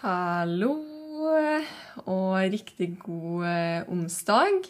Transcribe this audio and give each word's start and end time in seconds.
Hallo 0.00 0.70
og 2.08 2.36
riktig 2.48 2.94
god 3.02 3.42
eh, 3.44 3.82
onsdag. 3.92 4.62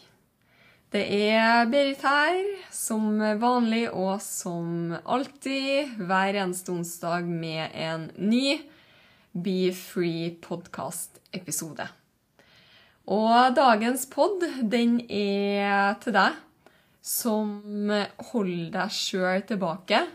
Det 0.91 1.05
er 1.07 1.69
Berit 1.71 2.03
her, 2.03 2.49
som 2.75 3.15
vanlig 3.39 3.85
og 3.93 4.17
som 4.25 4.91
alltid 4.99 5.93
hver 6.03 6.35
eneste 6.35 6.75
onsdag 6.75 7.31
med 7.31 7.79
en 7.79 8.09
ny 8.19 8.59
Be 9.31 9.71
Free 9.71 10.33
podcast-episode. 10.43 11.87
Og 13.07 13.55
dagens 13.55 14.09
pod, 14.11 14.43
den 14.67 14.99
er 15.07 15.95
til 16.03 16.19
deg 16.19 16.43
som 17.07 17.55
holder 18.33 18.73
deg 18.81 18.99
sjøl 18.99 19.47
tilbake 19.47 20.09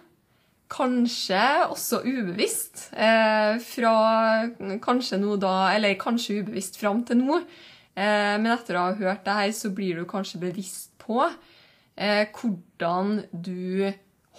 Kanskje 0.76 1.42
også 1.70 2.02
ubevisst. 2.04 2.90
Eh, 2.92 3.56
fra 3.64 3.96
kanskje 4.84 5.20
nå 5.22 5.38
da, 5.40 5.72
eller 5.72 5.96
kanskje 6.00 6.42
ubevisst 6.42 6.80
fram 6.82 7.04
til 7.08 7.22
nå. 7.22 7.38
Eh, 7.96 8.36
men 8.42 8.52
etter 8.52 8.76
å 8.76 8.90
ha 8.90 8.98
hørt 8.98 9.24
det 9.24 9.38
her, 9.38 9.54
så 9.56 9.72
blir 9.72 10.02
du 10.02 10.08
kanskje 10.10 10.42
bevisst 10.42 10.92
på 11.00 11.22
eh, 11.24 12.28
hvordan 12.28 13.22
du 13.32 13.88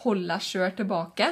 holder 0.02 0.34
deg 0.34 0.44
sjøl 0.44 0.74
tilbake. 0.76 1.30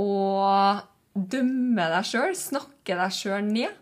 Og 0.00 0.80
dømmer 1.12 1.92
deg 1.98 2.08
sjøl, 2.08 2.32
snakker 2.38 3.02
deg 3.02 3.12
sjøl 3.14 3.44
ned. 3.50 3.80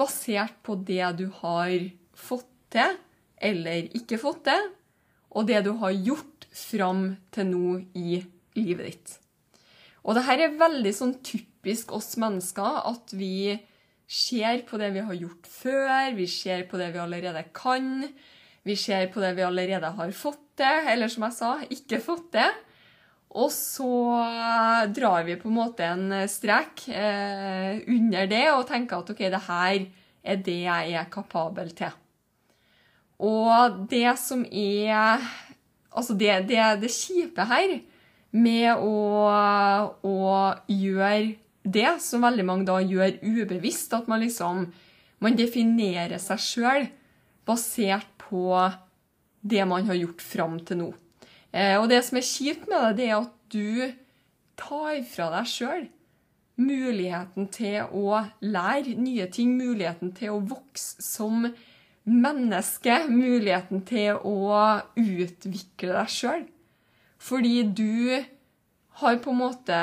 Basert 0.00 0.56
på 0.64 0.74
det 0.88 1.04
du 1.20 1.28
har 1.42 1.70
fått 2.16 2.48
til, 2.72 2.96
eller 3.38 3.86
ikke 3.94 4.18
fått 4.18 4.42
til, 4.48 4.66
og 5.30 5.46
det 5.46 5.60
du 5.68 5.74
har 5.84 5.94
gjort 5.94 6.48
fram 6.56 7.04
til 7.30 7.50
nå 7.52 7.78
i 7.94 8.18
livet 8.58 8.88
ditt. 8.88 9.18
Og 10.06 10.16
det 10.16 10.24
her 10.28 10.44
er 10.44 10.60
veldig 10.60 10.92
sånn 10.94 11.16
typisk 11.24 11.92
oss 11.96 12.14
mennesker, 12.20 12.82
at 12.90 13.12
vi 13.16 13.58
ser 14.08 14.62
på 14.68 14.78
det 14.80 14.92
vi 14.94 15.04
har 15.04 15.18
gjort 15.18 15.48
før, 15.50 16.14
vi 16.16 16.28
ser 16.30 16.64
på 16.70 16.80
det 16.80 16.92
vi 16.94 17.02
allerede 17.02 17.44
kan, 17.56 18.06
vi 18.64 18.76
ser 18.78 19.10
på 19.12 19.20
det 19.22 19.34
vi 19.36 19.44
allerede 19.44 19.90
har 19.98 20.14
fått 20.16 20.42
til, 20.58 20.88
eller 20.94 21.12
som 21.12 21.26
jeg 21.28 21.36
sa, 21.36 21.52
ikke 21.68 22.00
fått 22.02 22.32
til. 22.36 22.56
Og 23.38 23.50
så 23.52 23.92
drar 24.96 25.26
vi 25.26 25.36
på 25.36 25.50
en 25.50 25.58
måte 25.58 25.84
en 25.84 26.14
strek 26.30 26.86
eh, 26.88 27.84
under 27.84 28.28
det 28.30 28.44
og 28.54 28.64
tenker 28.70 29.02
at 29.02 29.12
ok, 29.12 29.20
det 29.28 29.42
her 29.50 29.82
er 30.28 30.40
det 30.44 30.60
jeg 30.64 30.94
er 30.96 31.10
kapabel 31.12 31.74
til. 31.76 31.92
Og 33.18 33.84
det 33.90 34.14
som 34.20 34.46
er 34.46 35.26
Altså, 35.98 36.14
det, 36.14 36.28
det, 36.46 36.58
det 36.78 36.90
kjipe 36.94 37.42
her 37.48 37.72
med 38.36 38.82
å, 38.84 38.96
å 40.04 40.18
gjøre 40.68 41.36
det, 41.68 41.90
som 42.04 42.24
veldig 42.24 42.44
mange 42.48 42.68
da 42.68 42.78
gjør 42.80 43.18
ubevisst, 43.22 43.94
at 43.96 44.08
man 44.10 44.22
liksom 44.24 44.66
man 45.24 45.34
definerer 45.38 46.20
seg 46.22 46.42
sjøl 46.42 46.88
basert 47.48 48.10
på 48.28 48.52
det 49.40 49.64
man 49.66 49.86
har 49.88 49.98
gjort 49.98 50.22
fram 50.22 50.58
til 50.66 50.82
nå. 50.82 50.88
Eh, 51.50 51.74
og 51.80 51.88
det 51.90 52.02
som 52.06 52.20
er 52.20 52.26
kjipt 52.28 52.68
med 52.70 52.84
det, 52.84 52.96
det 53.00 53.08
er 53.08 53.16
at 53.18 53.34
du 53.50 53.94
tar 54.58 55.00
fra 55.08 55.30
deg 55.32 55.48
sjøl 55.50 55.86
muligheten 56.58 57.46
til 57.54 57.86
å 57.94 58.18
lære 58.42 58.96
nye 58.98 59.28
ting, 59.30 59.54
muligheten 59.58 60.12
til 60.16 60.34
å 60.34 60.44
vokse 60.50 61.02
som 61.04 61.46
menneske, 62.08 63.04
muligheten 63.10 63.84
til 63.86 64.18
å 64.26 64.80
utvikle 64.98 65.94
deg 65.94 66.12
sjøl. 66.12 66.46
Fordi 67.18 67.62
du 67.62 68.24
har 69.00 69.18
på 69.22 69.30
en 69.30 69.40
måte 69.40 69.78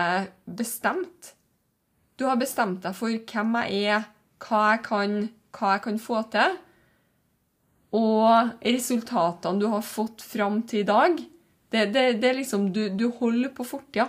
bestemt. 0.46 1.34
Du 2.16 2.26
har 2.30 2.40
bestemt 2.40 2.84
deg 2.84 2.96
for 2.96 3.12
hvem 3.12 3.58
jeg 3.64 3.96
er, 3.96 4.08
hva 4.46 4.62
jeg 4.74 4.84
kan, 4.88 5.16
hva 5.56 5.76
jeg 5.76 5.84
kan 5.88 6.00
få 6.00 6.22
til. 6.32 6.58
Og 7.96 8.56
resultatene 8.64 9.62
du 9.62 9.70
har 9.72 9.86
fått 9.86 10.24
fram 10.26 10.62
til 10.68 10.84
i 10.84 10.88
dag, 10.88 11.20
det, 11.72 11.86
det, 11.92 12.04
det 12.22 12.30
er 12.30 12.38
liksom 12.38 12.70
Du, 12.72 12.88
du 12.90 13.10
holder 13.18 13.52
på 13.56 13.66
fortida 13.68 14.06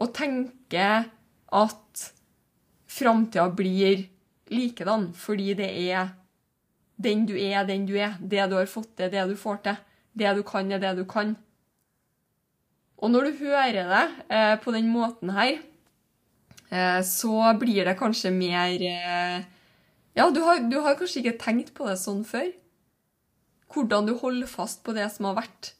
og 0.00 0.10
tenker 0.16 1.06
at 1.52 2.02
framtida 2.90 3.46
blir 3.52 4.06
likedan 4.50 5.10
fordi 5.16 5.54
det 5.58 5.68
er 5.92 6.10
den 7.00 7.26
du 7.28 7.34
er, 7.36 7.64
den 7.64 7.86
du 7.88 7.94
er. 7.96 8.16
Det 8.20 8.44
du 8.50 8.56
har 8.58 8.68
fått 8.68 8.92
til, 8.96 9.10
det 9.12 9.24
du 9.28 9.36
får 9.38 9.62
til. 9.64 9.78
Det 10.12 10.34
du 10.36 10.42
kan, 10.44 10.72
er 10.72 10.82
det 10.82 10.96
du 10.98 11.06
kan. 11.08 11.36
Og 13.00 13.08
når 13.08 13.30
du 13.30 13.44
hører 13.46 13.88
det 13.88 14.04
eh, 14.28 14.54
på 14.60 14.74
den 14.74 14.90
måten 14.92 15.32
her, 15.32 15.56
eh, 16.68 17.00
så 17.06 17.54
blir 17.60 17.88
det 17.88 17.96
kanskje 18.00 18.32
mer 18.34 18.76
eh, 18.76 19.40
Ja, 20.18 20.28
du 20.28 20.42
har, 20.44 20.60
du 20.68 20.80
har 20.84 20.98
kanskje 20.98 21.22
ikke 21.22 21.40
tenkt 21.40 21.72
på 21.76 21.86
det 21.88 21.96
sånn 22.00 22.24
før. 22.28 22.50
Hvordan 23.70 24.08
du 24.08 24.16
holder 24.18 24.50
fast 24.50 24.82
på 24.84 24.92
det 24.92 25.06
som 25.14 25.30
har 25.30 25.38
vært, 25.38 25.74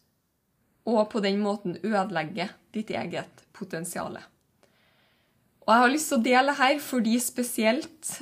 og 0.89 1.09
på 1.13 1.21
den 1.21 1.41
måten 1.43 1.75
ødelegger 1.83 2.55
ditt 2.73 2.93
eget 2.95 3.43
potensial. 3.53 4.15
Og 5.67 5.73
jeg 5.75 5.83
har 5.83 5.91
lyst 5.91 6.09
til 6.09 6.21
å 6.21 6.25
dele 6.25 6.55
her 6.57 6.79
fordi 6.83 7.17
spesielt 7.21 8.13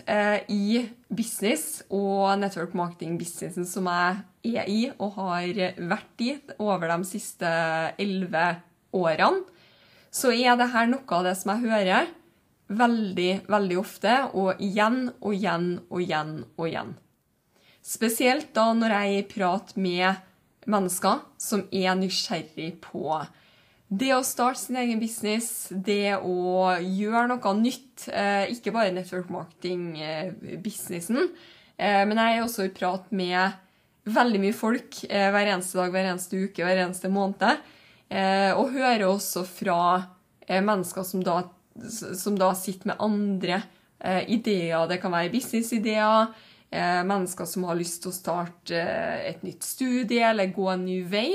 i 0.50 0.80
business 1.06 1.84
og 1.92 2.32
network 2.40 2.72
marketing-businessen 2.80 3.68
som 3.68 3.86
jeg 3.92 4.56
er 4.56 4.72
i 4.72 4.80
og 4.96 5.20
har 5.20 5.76
vært 5.92 6.24
i 6.24 6.32
over 6.56 6.88
de 6.96 6.98
siste 7.12 7.52
elleve 8.00 8.46
årene, 8.48 8.67
så 8.92 10.32
er 10.32 10.56
det 10.56 10.70
her 10.72 10.88
noe 10.90 11.18
av 11.18 11.26
det 11.26 11.34
som 11.38 11.52
jeg 11.54 11.68
hører 11.68 12.08
veldig, 12.68 13.48
veldig 13.48 13.76
ofte, 13.80 14.14
og 14.36 14.60
igjen 14.60 15.08
og 15.20 15.34
igjen 15.34 15.68
og 15.88 16.00
igjen 16.04 16.32
og 16.56 16.64
igjen. 16.68 16.94
Spesielt 17.84 18.50
da 18.56 18.70
når 18.76 18.94
jeg 18.98 19.28
prater 19.32 19.80
med 19.80 20.24
mennesker 20.68 21.22
som 21.40 21.64
er 21.72 21.94
nysgjerrig 21.96 22.74
på 22.84 23.22
det 23.88 24.10
å 24.12 24.20
starte 24.26 24.60
sin 24.60 24.76
egen 24.76 24.98
business, 25.00 25.70
det 25.72 26.18
å 26.20 26.76
gjøre 26.76 27.28
noe 27.30 27.54
nytt, 27.56 28.08
eh, 28.12 28.44
ikke 28.52 28.72
bare 28.74 28.92
network 28.92 29.30
marketing-businessen, 29.32 31.30
eh, 31.78 32.04
men 32.04 32.20
jeg 32.20 32.36
er 32.36 32.42
også 32.44 32.66
i 32.66 32.74
prat 32.76 33.08
med 33.10 33.52
veldig 34.04 34.40
mye 34.42 34.52
folk 34.52 35.04
eh, 35.08 35.30
hver 35.32 35.46
eneste 35.54 35.80
dag, 35.80 35.90
hver 35.90 36.04
eneste 36.04 36.36
uke, 36.36 36.64
hver 36.64 36.84
eneste 36.84 37.08
måned, 37.08 37.56
og 38.08 38.70
hører 38.72 39.04
også 39.04 39.42
fra 39.44 39.80
mennesker 40.48 41.04
som 41.04 41.20
da, 41.24 41.42
som 41.90 42.38
da 42.40 42.54
sitter 42.56 42.88
med 42.92 43.02
andre 43.04 43.58
ideer. 44.30 44.86
Det 44.88 44.96
kan 45.02 45.12
være 45.12 45.32
businessideer, 45.32 46.30
mennesker 47.08 47.48
som 47.48 47.66
har 47.68 47.76
lyst 47.76 48.02
til 48.02 48.12
å 48.12 48.16
starte 48.16 48.80
et 49.28 49.44
nytt 49.44 49.66
studie 49.66 50.24
eller 50.24 50.54
gå 50.56 50.70
en 50.72 50.86
ny 50.88 51.02
vei. 51.08 51.30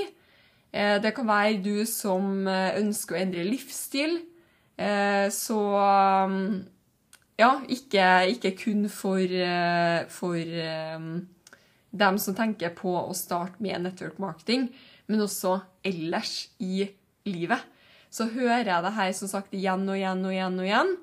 Det 0.74 1.12
kan 1.14 1.30
være 1.30 1.62
du 1.62 1.86
som 1.86 2.48
ønsker 2.50 3.16
å 3.18 3.22
endre 3.22 3.46
livsstil. 3.46 4.18
Så 5.34 5.60
ja, 7.38 7.52
ikke, 7.70 8.08
ikke 8.34 8.56
kun 8.64 8.88
for, 8.90 9.38
for 10.10 10.56
dem 11.94 12.18
som 12.22 12.38
tenker 12.38 12.74
på 12.78 12.96
å 12.98 13.14
starte 13.18 13.62
med 13.62 13.86
network 13.86 14.18
marketing, 14.22 14.72
men 15.14 15.24
også 15.24 15.60
ellers 15.86 16.50
i 16.58 16.88
livet. 17.30 17.62
Så 18.14 18.28
hører 18.34 18.66
jeg 18.66 18.86
det 18.86 18.94
her 18.98 19.12
som 19.18 19.30
sagt 19.30 19.54
igjen 19.54 19.86
og 19.86 19.98
igjen 19.98 20.26
og 20.26 20.34
igjen 20.34 20.60
og 20.60 20.68
igjen. 20.68 20.94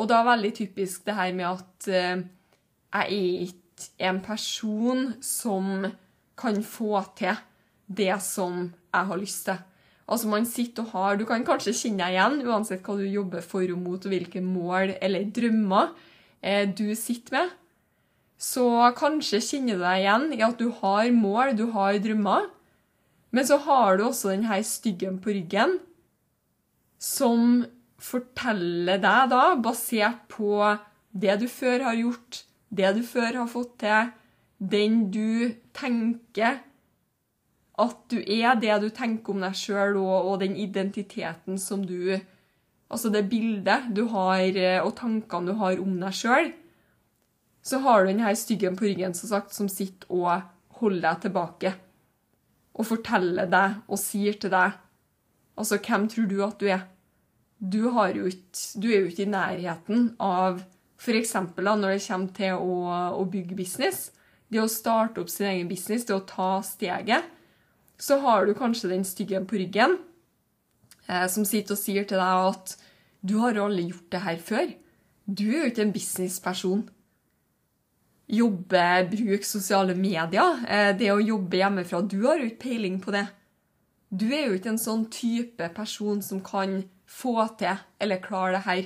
Og 0.00 0.04
da 0.08 0.18
er 0.18 0.28
veldig 0.28 0.50
typisk 0.56 1.04
det 1.06 1.16
her 1.16 1.32
med 1.36 1.46
at 1.48 1.88
jeg 1.88 2.22
er 2.92 3.44
ikke 3.46 3.88
en 4.08 4.20
person 4.24 5.06
som 5.24 5.86
kan 6.38 6.60
få 6.64 7.00
til 7.18 7.36
det 7.88 8.14
som 8.24 8.66
jeg 8.68 9.08
har 9.08 9.20
lyst 9.20 9.46
til. 9.48 9.60
Altså 10.12 10.28
man 10.28 10.46
sitter 10.46 10.84
og 10.84 10.92
har, 10.92 11.16
Du 11.16 11.24
kan 11.24 11.44
kanskje 11.44 11.72
kjenne 11.72 12.04
deg 12.04 12.16
igjen, 12.16 12.40
uansett 12.48 12.82
hva 12.84 12.96
du 12.98 13.06
jobber 13.06 13.44
for 13.44 13.64
og 13.64 13.78
mot, 13.78 14.02
og 14.02 14.12
hvilke 14.12 14.42
mål 14.44 14.96
eller 15.00 15.28
drømmer 15.30 15.92
eh, 16.42 16.68
du 16.68 16.92
sitter 16.98 17.38
med. 17.38 17.52
Så 18.42 18.66
kanskje 18.98 19.40
kjenner 19.40 19.78
du 19.78 19.84
deg 19.86 20.02
igjen 20.02 20.26
i 20.34 20.42
at 20.42 20.58
du 20.58 20.68
har 20.82 21.08
mål, 21.14 21.54
du 21.56 21.68
har 21.72 22.00
drømmer, 22.02 22.50
Men 23.32 23.46
så 23.48 23.58
har 23.64 23.96
du 23.96 24.06
også 24.06 24.34
denne 24.34 24.58
styggen 24.66 25.18
på 25.22 25.32
ryggen, 25.32 25.78
som 27.02 27.64
forteller 28.02 29.00
deg 29.02 29.30
da, 29.32 29.44
basert 29.62 30.26
på 30.30 30.58
det 31.12 31.38
du 31.40 31.46
før 31.50 31.86
har 31.88 31.96
gjort, 31.98 32.42
det 32.72 32.92
du 32.96 33.02
før 33.06 33.42
har 33.42 33.48
fått 33.50 33.78
til, 33.82 34.12
den 34.62 35.08
du 35.14 35.54
tenker 35.74 36.60
at 37.82 37.98
du 38.12 38.18
er, 38.20 38.54
det 38.60 38.74
du 38.82 38.90
tenker 38.94 39.32
om 39.32 39.42
deg 39.42 39.56
sjøl, 39.56 39.96
og, 39.98 40.28
og 40.28 40.40
den 40.44 40.56
identiteten 40.60 41.58
som 41.60 41.86
du 41.86 42.20
Altså 42.92 43.08
det 43.08 43.22
bildet 43.30 43.86
du 43.96 44.02
har, 44.12 44.52
og 44.84 44.90
tankene 44.98 45.48
du 45.48 45.56
har 45.56 45.78
om 45.80 45.94
deg 45.96 46.12
sjøl, 46.12 46.50
så 47.64 47.78
har 47.80 48.02
du 48.02 48.10
denne 48.10 48.34
styggen 48.36 48.76
på 48.76 48.84
ryggen 48.84 49.14
som 49.16 49.30
sagt, 49.30 49.54
som 49.56 49.70
sitter 49.72 50.10
og 50.12 50.42
holder 50.76 51.06
deg 51.06 51.22
tilbake. 51.22 51.72
Og 52.72 52.88
forteller 52.88 53.50
deg 53.52 53.82
og 53.88 54.00
sier 54.00 54.38
til 54.40 54.52
deg 54.54 54.78
Altså, 55.52 55.76
hvem 55.84 56.06
tror 56.08 56.28
du 56.30 56.38
at 56.46 56.60
du 56.62 56.68
er? 56.72 56.86
Du, 57.60 57.84
ikke, 57.92 58.60
du 58.80 58.86
er 58.88 59.02
jo 59.02 59.10
ikke 59.10 59.26
i 59.26 59.30
nærheten 59.30 60.06
av 60.16 60.62
F.eks. 61.02 61.34
når 61.34 61.92
det 61.92 62.04
kommer 62.06 62.32
til 62.34 62.56
å, 62.56 62.76
å, 63.18 63.24
bygge 63.28 63.58
business. 63.58 64.10
Det 64.48 64.62
å 64.62 64.70
starte 64.70 65.20
opp 65.22 65.30
sin 65.30 65.50
egen 65.50 65.68
business, 65.70 66.06
det 66.08 66.16
å 66.16 66.24
ta 66.26 66.62
steget. 66.66 67.28
Så 68.00 68.18
har 68.24 68.46
du 68.46 68.54
kanskje 68.58 68.90
den 68.94 69.04
styggen 69.06 69.46
på 69.46 69.60
ryggen 69.60 69.98
eh, 71.06 71.28
som 71.30 71.44
sitter 71.46 71.76
og 71.76 71.82
sier 71.82 72.08
til 72.08 72.18
deg 72.22 72.48
at 72.48 72.74
du 73.22 73.36
har 73.44 73.60
aldri 73.60 73.90
gjort 73.90 74.08
det 74.14 74.24
her 74.24 74.42
før. 74.42 74.72
Du 75.26 75.44
er 75.52 75.58
jo 75.60 75.70
ikke 75.70 75.84
en 75.86 75.94
businessperson. 75.94 76.86
Jobbe, 78.32 78.86
bruk 79.12 79.44
sosiale 79.44 79.94
medier. 79.94 80.62
Eh, 80.68 80.90
det 80.96 81.10
å 81.12 81.20
jobbe 81.20 81.60
hjemmefra. 81.60 82.00
Du 82.00 82.22
har 82.24 82.40
jo 82.40 82.48
ikke 82.48 82.68
peiling 82.70 82.98
på 83.02 83.12
det. 83.12 83.26
Du 84.08 84.26
er 84.32 84.46
jo 84.46 84.56
ikke 84.56 84.72
en 84.72 84.80
sånn 84.80 85.06
type 85.12 85.68
person 85.76 86.20
som 86.24 86.40
kan 86.44 86.82
få 87.08 87.36
til 87.60 87.80
eller 88.00 88.20
klare 88.24 88.56
det 88.56 88.64
her. 88.66 88.82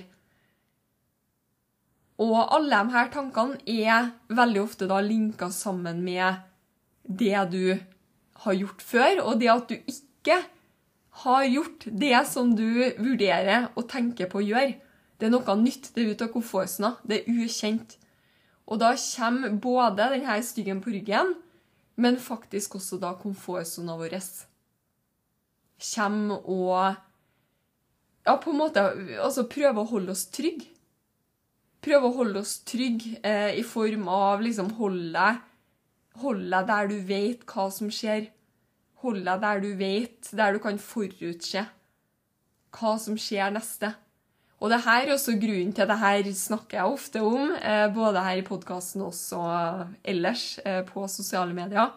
Og 2.23 2.37
alle 2.41 2.79
de 2.81 2.95
her 2.95 3.11
tankene 3.13 3.59
er 3.69 4.13
veldig 4.33 4.63
ofte 4.63 4.89
da 4.89 5.03
linka 5.05 5.51
sammen 5.53 6.01
med 6.05 6.41
det 7.07 7.37
du 7.53 7.77
har 8.47 8.57
gjort 8.57 8.83
før, 8.83 9.21
og 9.27 9.41
det 9.41 9.51
at 9.53 9.69
du 9.69 9.77
ikke 9.77 10.41
har 11.27 11.45
gjort 11.49 11.87
det 11.87 12.17
som 12.29 12.55
du 12.57 12.67
vurderer 12.99 13.71
og 13.75 13.87
tenker 13.91 14.31
på 14.33 14.41
å 14.41 14.47
gjøre. 14.47 14.75
Det 15.17 15.29
er 15.29 15.33
noe 15.33 15.57
nytt, 15.61 15.93
det 15.95 16.03
er 16.03 16.13
ute 16.13 16.27
av 16.27 16.33
komfortsona, 16.35 16.97
det 17.09 17.23
er 17.23 17.45
ukjent. 17.45 17.97
Og 18.67 18.81
da 18.83 18.93
kommer 18.99 19.59
både 19.63 20.09
denne 20.15 20.37
styggen 20.43 20.83
på 20.83 20.91
ryggen, 20.95 21.35
men 21.97 22.19
faktisk 22.21 22.77
også 22.77 22.99
da 23.01 23.15
komfortsona 23.19 23.97
vår 23.97 24.19
kommer 25.77 26.49
og 26.49 26.95
ja, 28.27 28.35
på 28.43 28.51
en 28.51 28.59
måte 28.59 28.83
altså 29.23 29.47
prøve 29.49 29.83
å 29.83 29.91
holde 29.91 30.15
oss 30.15 30.27
trygge. 30.35 30.73
Prøve 31.85 32.09
å 32.09 32.17
holde 32.17 32.41
oss 32.43 32.57
trygge 32.67 33.21
eh, 33.23 33.59
i 33.61 33.63
form 33.63 34.09
av 34.11 34.43
liksom 34.43 34.73
holde 34.81 35.37
Hold 36.17 36.47
deg 36.49 36.69
der 36.71 36.87
du 36.89 36.95
vet 37.05 37.43
hva 37.45 37.67
som 37.69 37.91
skjer. 37.93 38.31
Hold 39.03 39.27
deg 39.27 39.43
der 39.43 39.59
du 39.61 39.69
vet, 39.77 40.31
der 40.33 40.55
du 40.57 40.63
kan 40.65 40.79
forutse 40.81 41.67
hva 42.77 42.93
som 43.01 43.19
skjer 43.21 43.53
neste. 43.53 43.93
Og 44.61 44.73
det 44.73 44.81
her 44.87 45.05
er 45.05 45.13
også 45.13 45.35
grunnen 45.37 45.73
til 45.77 45.89
det 45.89 45.99
her 46.01 46.31
snakker 46.33 46.79
jeg 46.79 46.93
ofte 46.93 47.21
om, 47.21 47.53
eh, 47.61 47.93
både 47.93 48.23
her 48.25 48.41
i 48.41 48.47
podkasten 48.47 49.03
og 49.05 49.13
ellers 50.05 50.59
eh, 50.65 50.83
på 50.85 51.05
sosiale 51.09 51.53
medier. 51.53 51.93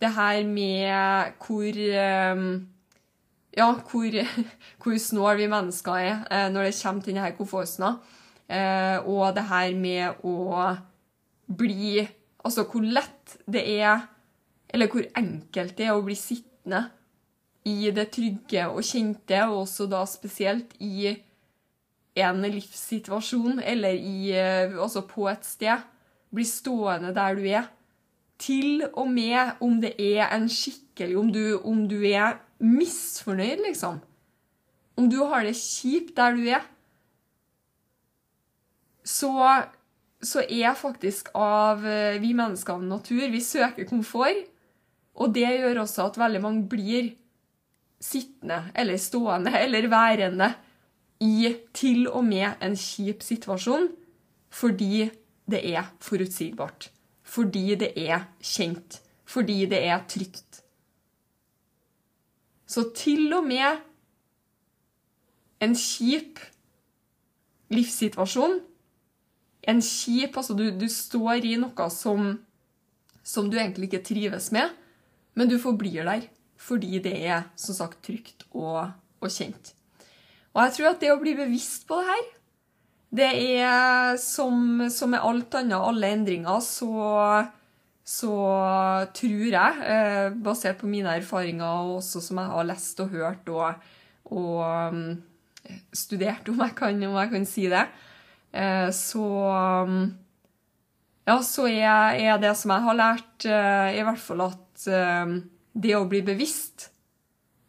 Det 0.00 0.14
her 0.14 0.44
med 0.48 1.34
hvor 1.44 1.76
eh, 1.76 2.42
ja, 3.56 3.72
hvor, 3.72 4.20
hvor 4.82 4.98
snål 4.98 5.36
vi 5.36 5.46
mennesker 5.46 5.92
er 5.92 6.48
når 6.50 6.70
det 6.70 6.80
kommer 6.82 7.02
til 7.02 7.14
denne 7.14 7.36
komfortsona. 7.36 7.96
Og 9.04 9.34
det 9.36 9.44
her 9.44 9.74
med 9.76 10.24
å 10.24 10.76
bli 11.48 12.06
Altså 12.38 12.62
hvor 12.70 12.80
lett 12.80 13.34
det 13.50 13.64
er, 13.82 14.06
eller 14.70 14.88
hvor 14.88 15.02
enkelt 15.18 15.74
det 15.76 15.88
er 15.88 15.96
å 15.98 16.04
bli 16.06 16.14
sittende 16.16 16.84
i 17.66 17.90
det 17.92 18.06
trygge 18.14 18.68
og 18.70 18.86
kjente, 18.86 19.40
og 19.50 19.64
også 19.64 19.88
da 19.90 20.04
spesielt 20.08 20.76
i 20.78 21.10
en 22.24 22.42
livssituasjon 22.42 23.60
eller 23.60 23.96
i, 23.96 24.32
eh, 24.34 24.74
altså 24.78 25.04
på 25.08 25.28
et 25.30 25.44
sted. 25.46 25.84
Bli 26.34 26.44
stående 26.44 27.14
der 27.16 27.38
du 27.38 27.46
er. 27.48 27.68
Til 28.38 28.84
og 28.92 29.08
med 29.10 29.58
om 29.64 29.80
det 29.82 29.96
er 29.98 30.28
en 30.30 30.46
skikkelig 30.48 31.16
Om 31.18 31.32
du, 31.32 31.58
om 31.64 31.88
du 31.90 32.02
er 32.06 32.38
misfornøyd, 32.58 33.64
liksom. 33.66 34.00
Om 34.98 35.10
du 35.10 35.22
har 35.30 35.46
det 35.46 35.54
kjipt 35.54 36.16
der 36.16 36.34
du 36.34 36.42
er, 36.50 36.64
så, 39.06 39.30
så 40.22 40.42
er 40.42 40.74
faktisk 40.74 41.30
av 41.38 41.86
eh, 41.86 42.18
vi 42.20 42.34
mennesker 42.34 42.74
av 42.74 42.82
natur 42.82 43.28
Vi 43.30 43.40
søker 43.40 43.86
komfort. 43.88 44.42
Og 45.18 45.34
det 45.34 45.46
gjør 45.46 45.84
også 45.84 46.08
at 46.10 46.18
veldig 46.18 46.42
mange 46.42 46.66
blir 46.70 47.12
sittende 48.02 48.68
eller 48.78 48.98
stående 49.02 49.54
eller 49.58 49.88
værende 49.90 50.52
i 51.20 51.56
til 51.74 52.06
og 52.08 52.24
med 52.24 52.60
en 52.62 52.76
kjip 52.78 53.24
situasjon 53.26 53.88
fordi 54.54 55.08
det 55.50 55.60
er 55.74 55.90
forutsigbart. 56.00 56.90
Fordi 57.22 57.74
det 57.74 57.92
er 57.96 58.24
kjent. 58.40 59.00
Fordi 59.28 59.66
det 59.68 59.80
er 59.84 60.04
trygt. 60.08 60.62
Så 62.68 62.90
til 62.96 63.32
og 63.32 63.44
med 63.44 63.80
en 65.60 65.74
kjip 65.74 66.40
livssituasjon 67.72 68.60
En 69.68 69.80
kjip 69.82 70.36
Altså, 70.38 70.54
du, 70.54 70.70
du 70.70 70.86
står 70.88 71.44
i 71.44 71.56
noe 71.60 71.88
som, 71.92 72.38
som 73.22 73.50
du 73.50 73.58
egentlig 73.58 73.90
ikke 73.90 74.04
trives 74.06 74.46
med, 74.54 74.70
men 75.34 75.50
du 75.50 75.58
forblir 75.60 76.06
der 76.08 76.28
fordi 76.58 76.98
det 76.98 77.14
er 77.26 77.44
som 77.56 77.76
sagt 77.76 78.00
trygt 78.06 78.46
og, 78.50 78.88
og 79.20 79.30
kjent. 79.30 79.74
Og 80.58 80.64
jeg 80.66 80.74
tror 80.74 80.90
at 80.90 81.00
det 81.04 81.14
å 81.14 81.20
bli 81.22 81.36
bevisst 81.38 81.86
på 81.86 82.00
det 82.02 82.10
her 82.10 82.26
det 83.18 83.28
er 83.64 84.18
som, 84.20 84.82
som 84.92 85.14
med 85.14 85.22
alt 85.24 85.54
annet, 85.56 85.78
alle 85.80 86.10
endringer, 86.12 86.58
så 86.60 87.46
så 88.08 88.32
tror 89.12 89.50
jeg, 89.52 89.80
eh, 89.84 90.28
basert 90.32 90.78
på 90.80 90.88
mine 90.88 91.12
erfaringer 91.18 91.66
og 91.66 91.98
også 91.98 92.22
som 92.24 92.38
jeg 92.40 92.52
har 92.54 92.68
lest 92.70 93.02
og 93.04 93.10
hørt 93.12 93.50
og, 93.52 93.82
og 94.32 94.62
um, 94.64 95.02
studert, 95.92 96.48
om 96.48 96.62
jeg, 96.64 96.72
kan, 96.78 97.02
om 97.04 97.18
jeg, 97.18 97.30
kan, 97.34 97.44
si 97.48 97.66
det, 97.68 97.84
eh, 98.56 98.88
så 98.96 99.26
Ja, 101.28 101.34
så 101.44 101.66
er, 101.68 102.16
er, 102.16 102.38
det 102.40 102.54
som 102.56 102.72
jeg 102.72 102.86
har 102.86 102.96
lært, 102.96 103.44
eh, 103.44 103.98
i 104.00 104.04
hvert 104.08 104.22
fall 104.24 104.46
at 104.46 104.88
det 104.88 105.92
å 105.98 106.06
bli 106.08 106.22
bevisst 106.24 106.86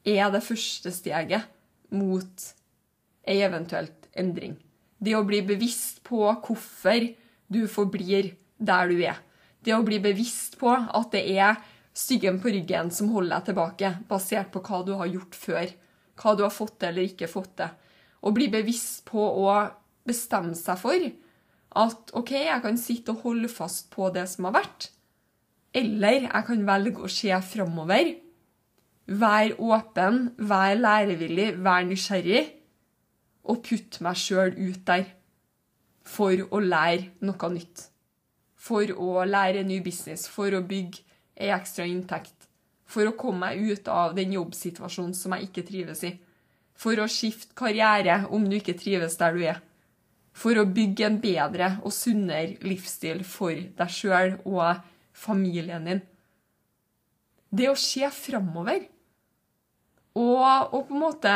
er 0.08 0.32
det 0.32 0.46
første 0.46 0.94
steget 0.96 1.50
mot 1.92 2.46
ei 3.30 3.42
eventuelt 3.46 4.10
endring. 4.18 4.58
Det 5.00 5.16
å 5.16 5.26
bli 5.28 5.42
bevisst 5.48 6.02
på 6.08 6.26
hvorfor 6.28 7.06
du 7.48 7.64
forblir 7.72 8.34
der 8.58 8.90
du 8.92 9.00
er. 9.00 9.20
Det 9.64 9.76
å 9.76 9.84
bli 9.86 10.00
bevisst 10.04 10.58
på 10.60 10.72
at 10.72 11.12
det 11.14 11.24
er 11.38 11.60
styggen 11.96 12.40
på 12.42 12.52
ryggen 12.54 12.92
som 12.94 13.12
holder 13.14 13.38
deg 13.38 13.50
tilbake, 13.50 13.94
basert 14.10 14.52
på 14.54 14.62
hva 14.64 14.82
du 14.88 14.94
har 15.00 15.10
gjort 15.10 15.36
før. 15.36 15.72
Hva 16.20 16.36
du 16.36 16.44
har 16.46 16.54
fått 16.54 16.78
til 16.80 16.92
eller 16.92 17.08
ikke 17.08 17.32
fått 17.32 17.56
til. 17.60 17.72
Og 18.28 18.36
bli 18.36 18.50
bevisst 18.52 19.06
på 19.08 19.24
å 19.24 19.56
bestemme 20.08 20.56
seg 20.58 20.80
for 20.82 21.10
at 21.80 22.14
OK, 22.18 22.34
jeg 22.34 22.64
kan 22.64 22.80
sitte 22.82 23.14
og 23.14 23.28
holde 23.28 23.52
fast 23.52 23.92
på 23.94 24.10
det 24.14 24.26
som 24.32 24.50
har 24.50 24.58
vært. 24.58 24.90
Eller 25.76 26.26
jeg 26.26 26.46
kan 26.48 26.66
velge 26.68 27.06
å 27.06 27.12
se 27.12 27.32
framover. 27.46 28.16
Vær 29.10 29.54
åpen, 29.58 30.32
vær 30.38 30.76
lærevillig, 30.78 31.52
vær 31.64 31.86
nysgjerrig. 31.88 32.44
Og 33.48 33.64
putte 33.66 34.04
meg 34.04 34.20
sjøl 34.20 34.58
ut 34.58 34.84
der 34.88 35.08
for 36.04 36.36
å 36.50 36.60
lære 36.64 37.14
noe 37.24 37.54
nytt 37.54 37.90
for 38.60 38.92
å 38.92 39.24
lære 39.26 39.64
en 39.64 39.72
ny 39.72 39.80
business, 39.84 40.28
for 40.28 40.54
å 40.54 40.66
bygge 40.66 41.06
ei 41.40 41.54
ekstra 41.56 41.88
inntekt, 41.88 42.36
for 42.90 43.08
å 43.08 43.16
komme 43.18 43.48
meg 43.48 43.72
ut 43.72 43.88
av 43.92 44.16
den 44.18 44.34
jobbsituasjonen 44.36 45.16
som 45.16 45.36
jeg 45.36 45.48
ikke 45.48 45.66
trives 45.70 46.04
i, 46.08 46.14
for 46.80 47.00
å 47.00 47.08
skifte 47.12 47.56
karriere 47.58 48.26
om 48.36 48.46
du 48.50 48.58
ikke 48.60 48.78
trives 48.80 49.18
der 49.20 49.36
du 49.36 49.44
er, 49.48 49.62
for 50.36 50.60
å 50.60 50.68
bygge 50.68 51.08
en 51.08 51.18
bedre 51.24 51.72
og 51.84 51.96
sunnere 51.96 52.60
livsstil 52.68 53.24
for 53.28 53.56
deg 53.56 53.92
sjøl 53.92 54.38
og 54.48 54.84
familien 55.16 55.88
din. 55.88 56.04
Det 57.50 57.68
å 57.72 57.80
se 57.80 58.08
framover 58.14 58.84
og, 60.20 60.76
og 60.76 60.82
på 60.88 60.96
en 60.96 61.02
måte 61.02 61.34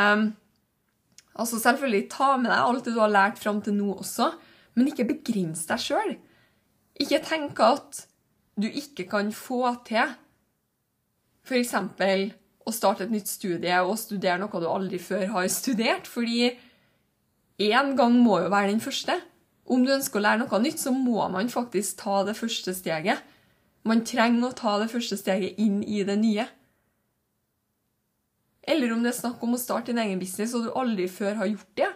Altså 1.34 1.58
Selvfølgelig 1.58 2.08
ta 2.12 2.34
med 2.38 2.50
deg 2.52 2.60
alt 2.60 2.86
det 2.86 2.94
du 2.94 3.00
har 3.02 3.12
lært 3.12 3.40
fram 3.42 3.60
til 3.64 3.76
nå 3.76 3.96
også, 3.98 4.30
men 4.74 4.90
ikke 4.90 5.08
begrens 5.10 5.64
deg 5.68 5.82
sjøl. 5.82 6.16
Ikke 7.02 7.20
tenk 7.26 7.58
at 7.62 8.04
du 8.60 8.68
ikke 8.68 9.08
kan 9.10 9.32
få 9.34 9.66
til 9.86 10.14
f.eks. 11.44 11.74
å 12.64 12.72
starte 12.72 13.04
et 13.04 13.12
nytt 13.12 13.28
studie 13.28 13.80
og 13.82 13.98
studere 14.00 14.38
noe 14.40 14.62
du 14.62 14.68
aldri 14.70 15.00
før 15.02 15.26
har 15.34 15.50
studert, 15.52 16.06
fordi 16.08 16.54
én 17.60 17.94
gang 17.98 18.16
må 18.22 18.40
jo 18.44 18.52
være 18.52 18.70
den 18.70 18.82
første. 18.82 19.18
Om 19.64 19.84
du 19.84 19.94
ønsker 19.94 20.20
å 20.20 20.24
lære 20.24 20.42
noe 20.44 20.60
nytt, 20.62 20.80
så 20.80 20.92
må 20.94 21.24
man 21.32 21.50
faktisk 21.52 22.02
ta 22.04 22.22
det 22.26 22.36
første 22.38 22.74
steget. 22.76 23.22
Man 23.84 24.04
trenger 24.06 24.48
å 24.48 24.56
ta 24.56 24.78
det 24.80 24.90
første 24.92 25.18
steget 25.20 25.58
inn 25.60 25.82
i 25.82 26.02
det 26.06 26.16
nye. 26.20 26.46
Eller 28.64 28.92
om 28.94 29.02
det 29.04 29.12
er 29.12 29.18
snakk 29.18 29.42
om 29.44 29.56
å 29.56 29.60
starte 29.60 29.92
din 29.92 30.00
egen 30.00 30.20
business 30.20 30.54
og 30.56 30.64
du 30.64 30.72
aldri 30.80 31.06
før 31.12 31.36
har 31.42 31.50
gjort 31.50 31.72
det. 31.80 31.90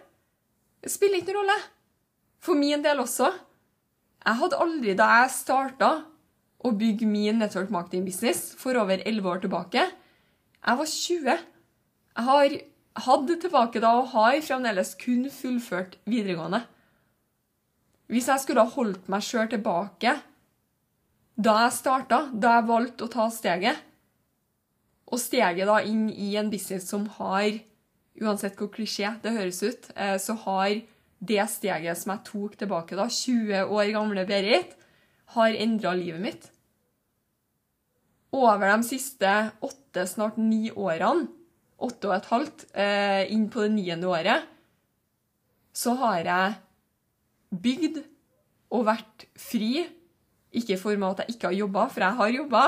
Det 0.84 0.92
spiller 0.92 1.22
ikke 1.22 1.32
noen 1.32 1.42
rolle. 1.42 1.58
For 2.44 2.58
min 2.58 2.84
del 2.84 3.00
også. 3.02 3.32
Jeg 4.28 4.40
hadde 4.42 4.60
aldri, 4.60 4.94
da 4.98 5.06
jeg 5.22 5.34
starta 5.34 5.90
å 6.58 6.72
bygge 6.74 7.06
min 7.08 7.38
network 7.40 7.70
marketing 7.72 8.04
business 8.06 8.52
for 8.58 8.76
over 8.76 8.98
11 8.98 9.28
år 9.30 9.44
tilbake 9.44 9.84
Jeg 9.84 10.78
var 10.80 10.90
20. 10.90 11.28
Jeg 12.18 12.26
har 12.28 12.56
hatt 13.06 13.28
tilbake 13.40 13.80
da 13.80 13.92
og 14.00 14.10
har 14.12 14.40
fremdeles 14.42 14.94
kun 14.98 15.28
fullført 15.30 15.96
videregående. 16.04 16.64
Hvis 18.08 18.28
jeg 18.28 18.42
skulle 18.42 18.64
ha 18.64 18.74
holdt 18.74 19.08
meg 19.12 19.24
sjøl 19.24 19.48
tilbake 19.52 20.16
da 21.38 21.54
jeg 21.62 21.76
starta, 21.76 22.24
da 22.34 22.56
jeg 22.56 22.66
valgte 22.66 23.06
å 23.06 23.12
ta 23.12 23.28
steget, 23.30 23.84
og 25.08 25.20
steget 25.20 25.68
da 25.68 25.78
inn 25.86 26.08
i 26.12 26.34
en 26.36 26.50
business 26.52 26.90
som 26.90 27.06
har, 27.18 27.48
uansett 28.20 28.58
hvor 28.58 28.70
klisjé 28.74 29.14
det 29.22 29.32
høres 29.36 29.62
ut, 29.64 29.88
eh, 29.96 30.16
så 30.20 30.36
har 30.44 30.74
det 31.18 31.46
steget 31.50 31.98
som 31.98 32.12
jeg 32.14 32.26
tok 32.28 32.58
tilbake 32.60 32.98
da, 32.98 33.08
20 33.08 33.72
år 33.74 33.92
gamle 33.94 34.26
Berit, 34.28 34.76
har 35.34 35.56
endra 35.56 35.94
livet 35.96 36.22
mitt. 36.22 36.46
Over 38.32 38.68
de 38.68 38.84
siste 38.86 39.32
åtte, 39.64 40.04
snart 40.08 40.36
ni 40.40 40.68
årene, 40.70 41.28
åtte 41.78 42.10
og 42.10 42.16
et 42.16 42.30
halvt, 42.32 42.66
eh, 42.74 43.24
inn 43.32 43.48
på 43.48 43.64
det 43.64 43.72
niende 43.72 44.08
året, 44.10 44.44
så 45.72 45.94
har 46.00 46.24
jeg 46.26 46.56
bygd 47.54 48.00
og 48.74 48.84
vært 48.88 49.26
fri. 49.38 49.86
Ikke 50.52 50.74
i 50.74 50.80
form 50.80 51.06
av 51.06 51.14
at 51.14 51.24
jeg 51.24 51.36
ikke 51.36 51.52
har 51.52 51.60
jobba, 51.62 51.88
for 51.92 52.04
jeg 52.04 52.18
har 52.20 52.34
jobba, 52.34 52.62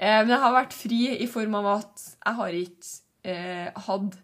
men 0.00 0.32
jeg 0.32 0.40
har 0.40 0.54
vært 0.56 0.76
fri 0.76 1.00
i 1.20 1.28
form 1.28 1.58
av 1.60 1.66
at 1.74 2.04
jeg 2.14 2.36
har 2.38 2.54
ikke 2.56 2.92
eh, 3.28 3.80
hatt 3.86 4.16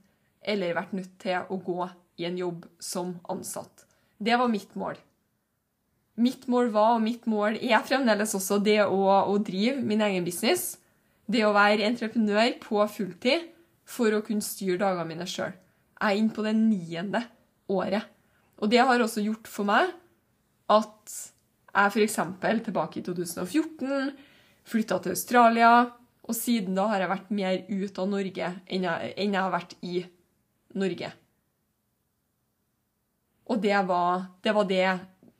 eller 0.46 0.76
vært 0.78 0.94
nødt 0.96 1.18
til 1.20 1.50
å 1.52 1.58
gå 1.60 1.88
i 2.22 2.24
en 2.28 2.38
jobb 2.40 2.64
som 2.80 3.16
ansatt. 3.28 3.84
Det 4.16 4.38
var 4.40 4.48
mitt 4.48 4.72
mål. 4.78 4.96
Mitt 6.16 6.46
mål 6.48 6.70
var, 6.72 6.94
og 6.96 7.04
mitt 7.04 7.26
mål 7.28 7.58
er 7.60 7.84
fremdeles 7.84 8.32
også 8.38 8.56
det 8.64 8.78
å, 8.86 9.02
å 9.04 9.36
drive 9.44 9.82
min 9.84 10.00
egen 10.06 10.24
business. 10.24 10.78
Det 11.28 11.42
å 11.44 11.52
være 11.52 11.84
entreprenør 11.90 12.54
på 12.62 12.80
fulltid 12.88 13.50
for 13.86 14.14
å 14.16 14.22
kunne 14.24 14.44
styre 14.44 14.80
dagene 14.80 15.10
mine 15.10 15.26
sjøl. 15.28 15.52
Jeg 15.96 16.06
er 16.06 16.20
inne 16.20 16.32
på 16.32 16.44
det 16.46 16.54
niende 16.56 17.22
året. 17.72 18.06
Og 18.56 18.72
det 18.72 18.80
har 18.80 19.02
også 19.02 19.24
gjort 19.26 19.50
for 19.50 19.68
meg 19.68 19.92
at 20.72 21.18
jeg 21.76 21.92
f.eks. 21.92 22.16
tilbake 22.64 23.02
i 23.02 23.04
2014 23.04 24.14
flytta 24.66 24.98
til 25.02 25.14
Australia, 25.14 25.70
og 26.26 26.34
siden 26.34 26.74
da 26.76 26.88
har 26.90 27.04
jeg 27.04 27.12
vært 27.12 27.32
mer 27.38 27.58
ut 27.70 27.98
av 28.02 28.10
Norge 28.10 28.50
enn 28.66 28.86
jeg, 28.88 29.12
enn 29.14 29.36
jeg 29.36 29.42
har 29.42 29.52
vært 29.54 29.76
i 29.86 30.00
Norge. 30.76 31.10
Og 33.46 33.60
det 33.62 33.82
var 33.86 34.24
det, 34.42 34.54
var 34.56 34.66
det, 34.66 34.86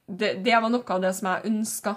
det, 0.06 0.30
det 0.47 0.61
var 0.62 0.71
noe 0.71 0.95
av 0.95 1.02
det 1.02 1.11
som 1.16 1.30
jeg 1.33 1.50
ønska. 1.50 1.97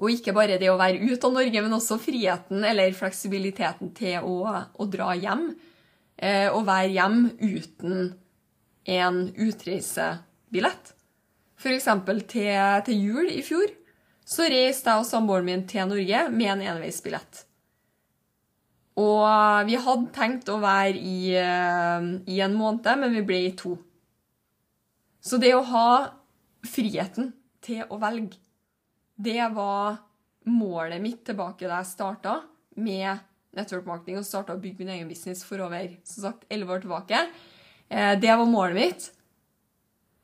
Og 0.00 0.14
ikke 0.14 0.32
bare 0.34 0.56
det 0.58 0.70
å 0.72 0.78
være 0.80 1.02
ute 1.04 1.28
av 1.28 1.36
Norge, 1.36 1.62
men 1.62 1.76
også 1.76 2.00
friheten 2.00 2.64
eller 2.64 2.96
fleksibiliteten 2.96 3.92
til 3.94 4.24
å, 4.24 4.64
å 4.72 4.88
dra 4.90 5.12
hjem. 5.12 5.50
Eh, 6.16 6.48
og 6.48 6.64
være 6.66 6.88
hjem 6.94 7.20
uten 7.42 8.08
en 8.88 9.20
utreisebillett. 9.36 10.96
F.eks. 11.60 11.86
Til, 12.32 12.50
til 12.88 13.04
jul 13.04 13.28
i 13.30 13.44
fjor 13.44 13.68
så 14.24 14.46
reiste 14.50 14.90
jeg 14.90 15.02
og 15.02 15.08
samboeren 15.08 15.48
min 15.48 15.64
til 15.68 15.88
Norge 15.90 16.26
med 16.32 16.52
en 16.54 16.64
enveisbillett. 16.74 17.42
Og 19.00 19.64
vi 19.68 19.78
hadde 19.80 20.12
tenkt 20.12 20.50
å 20.52 20.60
være 20.60 20.98
i, 20.98 21.32
eh, 21.36 22.08
i 22.28 22.40
en 22.44 22.54
måned, 22.54 22.88
men 23.00 23.12
vi 23.14 23.22
ble 23.24 23.40
i 23.46 23.56
to. 23.56 23.78
Så 25.22 25.38
det 25.40 25.54
å 25.54 25.64
ha 25.64 26.10
friheten 26.66 27.32
til 27.62 27.84
å 27.88 27.98
velge, 27.98 28.36
det 29.16 29.48
var 29.54 29.98
målet 30.44 31.00
mitt 31.00 31.24
tilbake 31.24 31.68
da 31.68 31.80
jeg 31.80 31.92
starta 31.92 32.40
med 32.76 33.22
network 33.56 33.86
marketing 33.86 34.18
og 34.18 34.26
starta 34.26 34.56
å 34.56 34.60
bygge 34.60 34.82
min 34.82 34.94
egen 34.96 35.08
business 35.08 35.44
for 35.44 35.62
over 35.62 35.96
som 36.08 36.26
sagt, 36.26 36.46
11 36.50 36.72
år 36.72 36.82
tilbake. 36.84 37.26
Eh, 37.88 38.14
det 38.18 38.32
var 38.32 38.48
målet 38.48 38.74
mitt. 38.74 39.10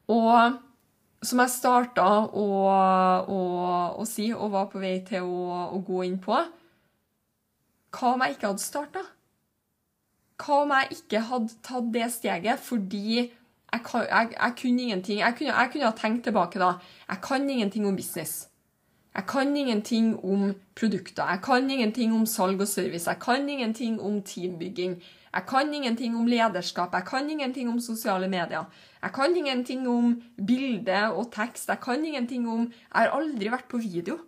Og 0.09 0.59
som 1.25 1.41
jeg 1.43 1.51
starta 1.51 2.07
å, 2.31 2.47
å, 3.27 3.39
å, 3.99 4.05
si 4.07 4.29
og 4.35 4.53
var 4.55 4.69
på 4.71 4.83
vei 4.83 4.99
til 5.07 5.27
å, 5.27 5.65
å 5.75 5.81
gå 5.83 6.05
inn 6.07 6.19
på 6.23 6.37
Hva 7.95 8.13
om 8.15 8.23
jeg 8.23 8.37
ikke 8.37 8.53
hadde 8.53 8.63
starta? 8.63 9.03
Hva 10.39 10.61
om 10.63 10.75
jeg 10.77 11.01
ikke 11.01 11.25
hadde 11.31 11.59
tatt 11.67 11.89
det 11.95 12.07
steget 12.15 12.63
fordi 12.63 13.17
jeg, 13.19 13.83
jeg, 13.83 14.31
jeg 14.37 14.55
kunne 14.61 14.87
ingenting 14.87 15.19
jeg 15.25 15.39
kunne, 15.41 15.57
jeg 15.57 15.73
kunne, 15.73 15.91
ha 15.91 15.97
tenkt 15.97 16.25
tilbake 16.29 16.63
da. 16.63 16.77
Jeg 17.09 17.21
kan 17.25 17.51
ingenting 17.51 17.89
om 17.89 17.99
business. 17.99 18.47
Jeg 19.19 19.27
kan 19.27 19.57
ingenting 19.57 20.13
om 20.25 20.55
produkter. 20.79 21.27
Jeg 21.27 21.41
kan 21.43 21.71
ingenting 21.71 22.13
om 22.15 22.27
salg 22.27 22.61
og 22.61 22.69
service. 22.69 23.11
Jeg 23.11 23.19
kan 23.19 23.49
ingenting 23.49 24.01
om 24.01 24.21
teambygging. 24.23 25.03
Jeg 25.35 25.43
kan 25.49 25.75
ingenting 25.75 26.17
om 26.17 26.27
lederskap. 26.27 26.95
Jeg 26.95 27.05
kan 27.07 27.31
ingenting 27.31 27.69
om 27.69 27.81
sosiale 27.81 28.29
medier. 28.29 28.65
Jeg 29.03 29.13
kan 29.13 29.37
ingenting 29.37 29.89
om 29.89 30.23
bilde 30.47 31.01
og 31.13 31.33
tekst. 31.33 31.69
Jeg 31.69 31.81
kan 31.81 32.05
ingenting 32.05 32.49
om 32.49 32.71
Jeg 32.71 32.95
har 32.95 33.09
aldri 33.09 33.51
vært 33.51 33.67
på 33.69 33.83
video. 33.83 34.19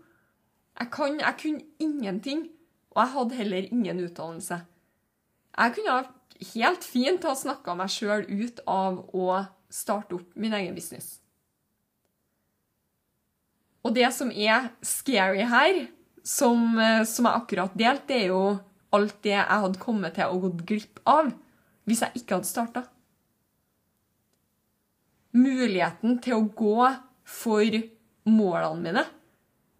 Jeg, 0.81 0.91
kan, 0.91 1.21
jeg 1.21 1.35
kunne 1.43 1.61
ingenting. 1.79 2.49
Og 2.91 3.03
jeg 3.03 3.11
hadde 3.15 3.35
heller 3.35 3.71
ingen 3.71 4.05
utdannelse. 4.05 4.61
Jeg 5.59 5.73
kunne 5.75 6.05
helt 6.55 6.85
fint 6.85 7.25
ha 7.25 7.35
snakka 7.35 7.79
meg 7.79 7.95
sjøl 7.95 8.27
ut 8.27 8.61
av 8.67 9.05
å 9.15 9.45
starte 9.71 10.19
opp 10.19 10.35
min 10.35 10.53
egen 10.53 10.75
business. 10.75 11.20
Og 13.87 13.95
det 13.97 14.11
som 14.13 14.31
er 14.31 14.71
scary 14.85 15.45
her, 15.49 15.87
som, 16.27 16.75
som 17.09 17.27
jeg 17.27 17.33
akkurat 17.33 17.77
delte, 17.79 18.09
det 18.11 18.19
er 18.19 18.33
jo 18.35 18.43
alt 18.93 19.21
det 19.25 19.33
jeg 19.33 19.61
hadde 19.65 19.81
kommet 19.81 20.17
til 20.19 20.29
å 20.29 20.41
gått 20.43 20.65
glipp 20.69 21.01
av 21.09 21.31
hvis 21.89 22.03
jeg 22.05 22.21
ikke 22.21 22.37
hadde 22.37 22.51
starta 22.51 22.83
muligheten 25.37 26.19
til 26.23 26.37
å 26.37 26.47
gå 26.57 26.89
for 27.29 27.77
målene 28.31 28.83
mine. 28.85 29.05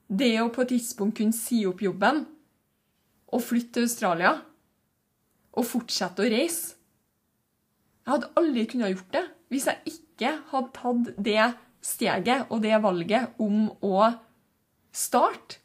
Det 0.07 0.35
å 0.43 0.51
på 0.53 0.65
et 0.65 0.73
tidspunkt 0.75 1.19
kunne 1.19 1.37
si 1.37 1.63
opp 1.69 1.83
jobben 1.83 2.25
og 3.31 3.45
flytte 3.47 3.79
til 3.79 3.89
Australia 3.89 4.35
og 5.51 5.67
fortsette 5.67 6.23
å 6.23 6.31
reise. 6.31 6.77
Jeg 8.01 8.15
hadde 8.15 8.31
aldri 8.41 8.65
kunnet 8.71 8.95
gjort 8.95 9.13
det 9.15 9.25
hvis 9.51 9.67
jeg 9.69 9.95
ikke 9.95 10.33
hadde 10.51 10.73
tatt 10.79 11.11
det 11.19 11.43
steget 11.85 12.51
og 12.51 12.63
det 12.65 12.77
valget 12.83 13.41
om 13.41 13.69
å 13.85 14.11
starte 14.93 15.61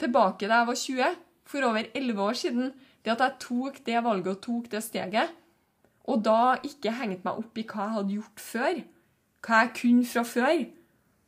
tilbake 0.00 0.48
da 0.48 0.60
jeg 0.60 0.70
var 0.70 0.80
20, 0.80 1.16
for 1.44 1.68
over 1.68 1.88
11 1.94 2.22
år 2.24 2.38
siden. 2.38 2.70
Det 3.04 3.12
at 3.12 3.24
jeg 3.24 3.40
tok 3.44 3.80
det 3.86 4.00
valget 4.04 4.30
og 4.32 4.42
tok 4.44 4.70
det 4.72 4.80
steget, 4.84 5.32
og 6.08 6.22
da 6.24 6.56
ikke 6.64 6.92
hengte 6.98 7.24
meg 7.26 7.40
opp 7.40 7.58
i 7.60 7.66
hva 7.68 7.84
jeg 7.84 7.96
hadde 7.98 8.16
gjort 8.18 8.42
før, 8.44 8.80
hva 9.44 9.60
jeg 9.60 9.74
kunne 9.80 10.08
fra 10.08 10.24
før, 10.28 10.64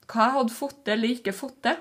hva 0.06 0.26
jeg 0.26 0.36
hadde 0.36 0.56
fått 0.56 0.80
til 0.84 0.96
eller 0.96 1.14
ikke 1.16 1.36
fått 1.36 1.58
til. 1.66 1.78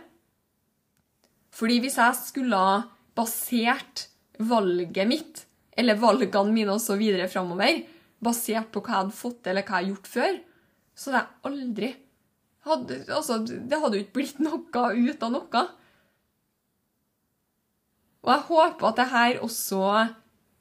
Fordi 1.55 1.79
hvis 1.84 1.98
jeg 2.01 2.20
skulle 2.20 2.60
ha 2.60 2.77
basert 3.15 4.08
valget 4.39 5.08
mitt, 5.08 5.46
eller 5.75 6.00
valgene 6.00 6.55
mine 6.55 6.75
osv. 6.75 7.01
framover, 7.32 7.84
basert 8.24 8.72
på 8.72 8.84
hva 8.84 8.91
jeg 8.91 9.01
hadde 9.03 9.20
fått 9.20 9.41
til 9.44 9.53
eller 9.53 9.67
hva 9.67 9.79
jeg 9.79 9.86
hadde 9.86 9.94
gjort 9.94 10.12
før, 10.12 10.41
så 10.96 11.12
hadde 11.12 11.24
jeg 11.24 11.51
aldri 11.51 11.91
hadde, 12.66 13.02
altså, 13.14 13.40
Det 13.46 13.80
hadde 13.80 13.98
jo 13.98 14.06
ikke 14.06 14.20
blitt 14.20 14.40
noe 14.44 14.86
ut 14.94 15.26
av 15.26 15.34
noe. 15.34 15.66
Og 18.26 18.32
jeg 18.34 18.46
håper 18.50 18.88
at 18.90 19.02
det 19.02 19.10
her 19.12 19.42
også 19.46 19.82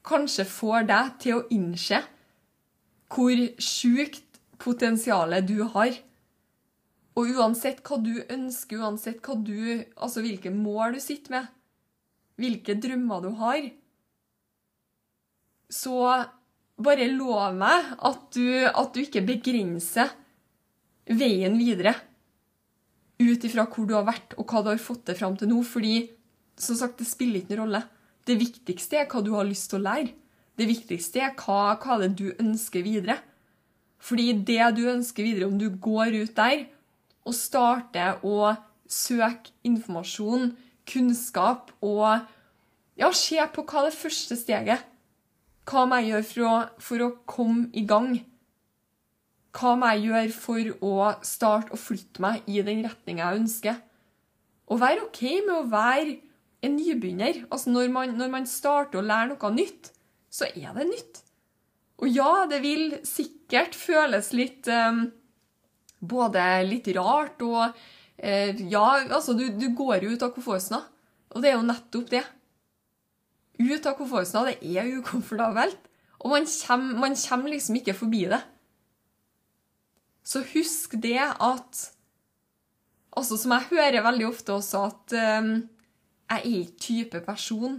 kanskje 0.05 0.45
får 0.45 0.89
deg 0.91 1.15
til 1.23 1.39
å 1.39 1.47
innse 1.55 2.03
hvor 3.15 3.41
sjukt 3.63 4.41
potensialet 4.61 5.47
du 5.49 5.63
har. 5.75 5.95
Og 7.15 7.31
uansett 7.39 7.81
hva 7.87 8.01
du 8.03 8.19
ønsker, 8.21 8.83
uansett 8.83 9.23
hva 9.25 9.37
du, 9.39 9.85
altså 9.97 10.25
hvilke 10.25 10.51
mål 10.53 10.97
du 10.97 11.01
sitter 11.03 11.37
med, 11.37 11.51
hvilke 12.43 12.75
drømmer 12.83 13.23
du 13.23 13.31
har, 13.39 13.69
så 15.71 16.01
bare 16.85 17.07
lov 17.13 17.55
meg 17.57 17.95
at 18.03 18.27
du, 18.35 18.49
at 18.67 18.93
du 18.93 19.01
ikke 19.05 19.23
begrenser 19.25 20.11
veien 21.11 21.57
videre 21.59 21.95
ut 23.21 23.45
ifra 23.47 23.67
hvor 23.71 23.87
du 23.87 23.95
har 23.97 24.07
vært 24.07 24.35
og 24.39 24.49
hva 24.49 24.63
du 24.65 24.71
har 24.73 24.83
fått 24.83 25.05
til 25.09 25.19
fram 25.19 25.37
til 25.39 25.51
nå. 25.51 25.61
Fordi 25.67 25.97
som 26.61 26.79
sagt, 26.79 26.99
det 27.01 27.09
spiller 27.09 27.43
ikke 27.43 27.55
noen 27.55 27.65
rolle. 27.65 27.83
Det 28.25 28.39
viktigste 28.41 29.01
er 29.01 29.09
hva 29.11 29.23
du 29.25 29.33
har 29.35 29.47
lyst 29.49 29.71
til 29.71 29.81
å 29.81 29.87
lære. 29.87 30.15
Det 30.55 30.67
viktigste 30.71 31.23
er 31.23 31.33
hva, 31.39 31.75
hva 31.83 31.99
er 32.05 32.13
du 32.15 32.29
ønsker 32.39 32.85
videre. 32.87 33.19
Fordi 34.05 34.31
det 34.47 34.71
du 34.77 34.85
ønsker 34.91 35.27
videre, 35.27 35.49
om 35.49 35.59
du 35.59 35.71
går 35.71 36.15
ut 36.23 36.35
der 36.37 36.67
og 37.25 37.37
starter 37.37 38.21
å 38.27 38.53
søke 38.91 39.55
informasjon, 39.65 40.53
kunnskap 40.85 41.73
og 41.81 42.27
ja, 43.01 43.09
se 43.17 43.41
på 43.55 43.65
hva 43.65 43.87
det 43.87 43.95
første 43.97 44.37
steget 44.37 44.85
Hva 45.65 45.87
må 45.89 45.97
jeg 45.97 46.11
gjøre 46.11 46.27
for 46.29 46.45
å, 46.45 46.57
for 46.77 47.05
å 47.07 47.09
komme 47.25 47.71
i 47.73 47.87
gang? 47.89 48.19
Hva 49.55 49.75
må 49.79 49.91
jeg 49.93 50.09
gjøre 50.09 50.35
for 50.35 50.71
å 50.83 50.95
starte 51.27 51.75
å 51.75 51.79
flytte 51.79 52.23
meg 52.25 52.47
i 52.51 52.63
den 52.67 52.83
retninga 52.87 53.29
jeg 53.29 53.43
ønsker? 53.45 53.83
Og 54.73 54.81
være 54.81 55.05
OK 55.07 55.21
med 55.45 55.55
å 55.55 55.67
være 55.71 56.17
en 56.65 56.75
nybegynner. 56.79 57.45
Altså 57.53 57.71
når 57.71 57.93
man, 57.93 58.15
når 58.19 58.33
man 58.33 58.49
starter 58.51 59.01
å 59.01 59.07
lære 59.07 59.35
noe 59.35 59.53
nytt, 59.55 59.93
så 60.33 60.49
er 60.51 60.73
det 60.75 60.89
nytt. 60.89 61.21
Og 62.03 62.11
ja, 62.11 62.45
det 62.51 62.59
vil 62.65 62.97
sikkert 63.07 63.77
føles 63.79 64.33
litt 64.35 64.67
um, 64.67 65.07
Både 66.05 66.43
litt 66.67 66.89
rart 66.97 67.39
og 67.47 67.61
uh, 67.63 68.63
Ja, 68.67 68.89
altså, 69.07 69.37
du, 69.39 69.47
du 69.55 69.71
går 69.79 70.05
jo 70.05 70.17
ut 70.17 70.25
av 70.27 70.33
komfortsona. 70.35 70.83
Og 71.35 71.43
det 71.43 71.53
er 71.53 71.57
jo 71.57 71.69
nettopp 71.69 72.11
det. 72.11 72.25
Ut 73.63 73.87
av 73.87 73.95
komfortsona, 73.99 74.51
det 74.51 74.75
er 74.75 74.91
ukomfortabelt. 74.99 75.79
Og 76.25 76.33
man 76.33 76.49
kommer, 76.49 76.99
man 77.07 77.17
kommer 77.21 77.55
liksom 77.55 77.79
ikke 77.79 77.95
forbi 77.97 78.25
det. 78.33 78.43
Så 80.25 80.45
husk 80.55 80.97
det 81.03 81.21
at 81.21 81.91
Altså, 83.15 83.37
som 83.39 83.53
jeg 83.55 83.69
hører 83.71 84.03
veldig 84.03 84.25
ofte 84.27 84.53
også, 84.53 84.79
at 84.91 85.13
um, 85.39 85.51
jeg 86.31 86.41
er 86.41 86.47
ikke 86.51 86.81
type 86.81 87.21
person. 87.21 87.77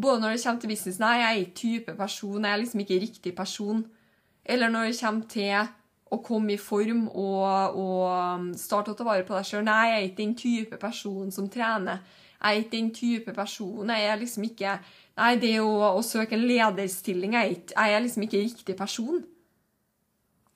Både 0.00 0.20
når 0.20 0.36
det 0.36 0.44
kommer 0.44 0.60
til 0.60 0.70
business 0.70 1.00
Nei, 1.02 1.14
jeg 1.18 1.26
er 1.26 1.40
ikke 1.40 1.54
type 1.54 1.94
person. 1.98 2.44
Jeg 2.44 2.52
er 2.52 2.60
liksom 2.60 2.80
ikke 2.80 3.00
riktig 3.00 3.34
person. 3.34 3.86
Eller 4.44 4.68
når 4.68 4.84
det 4.84 5.00
kommer 5.00 5.26
til 5.28 5.66
å 6.10 6.20
komme 6.24 6.54
i 6.54 6.60
form 6.60 7.08
og, 7.08 7.74
og 7.76 8.54
starte 8.56 8.94
å 8.94 8.96
ta 8.96 9.04
vare 9.04 9.26
på 9.26 9.34
deg 9.34 9.48
sjøl. 9.48 9.66
Nei, 9.66 9.82
jeg 9.88 9.98
er 9.98 10.06
ikke 10.06 10.22
den 10.22 10.36
type 10.38 10.78
person 10.80 11.34
som 11.34 11.50
trener. 11.52 12.04
Jeg 12.38 12.46
er 12.46 12.62
ikke 12.62 12.76
den 12.76 12.92
type 12.94 13.34
person. 13.34 13.90
Jeg 13.90 14.12
er 14.12 14.22
liksom 14.22 14.46
ikke 14.46 14.78
Nei, 15.18 15.32
det 15.42 15.56
å, 15.58 15.72
å 15.98 16.02
søke 16.06 16.36
en 16.36 16.44
lederstilling 16.46 17.32
Jeg 17.34 17.42
er, 17.42 17.54
ikke, 17.56 17.74
jeg 17.74 17.94
er 17.96 18.02
liksom 18.04 18.24
ikke 18.28 18.42
riktig 18.44 18.76
person. 18.78 19.24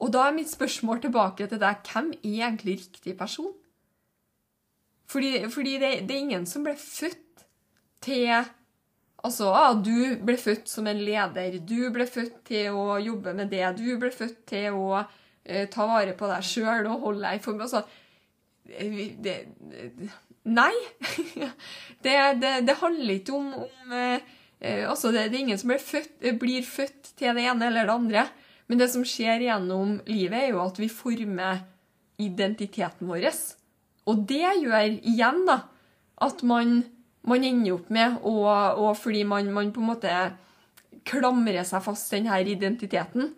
Og 0.02 0.10
da 0.10 0.26
er 0.26 0.34
mitt 0.34 0.50
spørsmål 0.50 1.02
tilbake 1.04 1.46
til 1.50 1.60
deg 1.62 1.84
hvem 1.86 2.10
er 2.18 2.48
egentlig 2.48 2.80
riktig 2.80 3.14
person? 3.18 3.52
Fordi, 5.12 5.44
fordi 5.52 5.76
det, 5.78 5.92
det, 6.08 6.16
er 6.16 6.24
ingen 6.24 6.48
som 6.48 6.64
ble 6.66 6.74
født 6.78 7.46
til 8.02 8.32
Altså, 9.22 9.52
ah, 9.54 9.76
du 9.78 10.16
ble 10.26 10.34
født 10.34 10.66
som 10.66 10.88
en 10.90 10.98
leder. 10.98 11.60
Du 11.62 11.92
ble 11.94 12.08
født 12.10 12.40
til 12.48 12.74
å 12.74 12.96
jobbe 12.98 13.36
med 13.38 13.52
det. 13.52 13.62
Du 13.78 13.84
ble 14.00 14.08
født 14.10 14.40
til 14.50 14.74
å 14.74 14.96
eh, 14.98 15.68
ta 15.70 15.86
vare 15.86 16.16
på 16.18 16.26
deg 16.26 16.42
sjøl 16.42 16.88
og 16.90 17.04
holde 17.06 17.28
deg 17.28 17.38
i 17.38 17.44
form. 17.44 17.62
Altså, 17.62 17.84
det, 18.66 19.36
det, 19.62 20.08
Nei. 20.50 20.74
det, 22.02 22.74
handler 22.80 23.14
ikke 23.14 23.36
om, 23.38 23.52
om 23.62 23.94
eh, 23.94 24.82
altså 24.90 25.14
det, 25.14 25.28
er 25.28 25.38
ingen 25.38 25.60
som 25.60 25.70
født, 25.78 26.18
blir 26.42 26.66
født 26.66 27.12
til 27.14 27.38
det 27.38 27.46
ene 27.46 27.70
eller 27.70 27.86
det 27.86 27.94
andre. 27.94 28.26
Men 28.72 28.80
det 28.80 28.86
som 28.88 29.02
skjer 29.04 29.42
gjennom 29.44 29.98
livet, 30.08 30.38
er 30.38 30.54
jo 30.54 30.62
at 30.62 30.78
vi 30.80 30.86
former 30.88 31.58
identiteten 32.16 33.04
vår. 33.04 33.26
Og 34.08 34.22
det 34.30 34.46
gjør 34.62 34.94
igjen 34.96 35.42
da, 35.44 35.58
at 36.24 36.40
man, 36.48 36.78
man 37.28 37.44
ender 37.44 37.74
opp 37.74 37.90
med, 37.92 38.16
og, 38.24 38.48
og 38.80 38.96
fordi 38.96 39.26
man, 39.28 39.50
man, 39.52 39.74
på 39.76 39.82
en 39.82 39.90
måte 39.90 40.14
klamrer 41.04 41.68
seg 41.68 41.84
fast 41.84 42.16
denne 42.16 42.40
identiteten, 42.40 43.28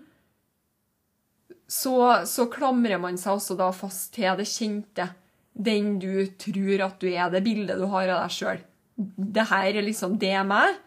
så, 1.66 1.96
så, 2.30 2.46
klamrer 2.54 3.02
man 3.02 3.18
seg 3.18 3.34
også 3.34 3.58
da 3.58 3.72
fast 3.74 4.12
til 4.14 4.38
det 4.38 4.46
kjente. 4.46 5.10
Den 5.50 5.96
du 5.98 6.28
tror 6.38 6.86
at 6.92 7.02
du 7.02 7.10
er, 7.10 7.26
det 7.34 7.42
bildet 7.42 7.82
du 7.82 7.88
har 7.90 8.06
av 8.06 8.22
deg 8.22 8.38
sjøl. 8.38 8.62
Det 8.94 9.50
her 9.50 9.72
er 9.72 9.90
liksom 9.90 10.14
det 10.22 10.36
meg. 10.46 10.78